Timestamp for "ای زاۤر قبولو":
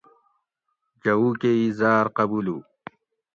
1.59-2.57